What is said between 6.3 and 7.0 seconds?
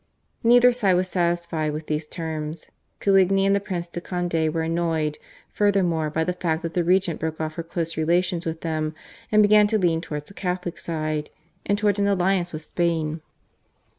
fact that the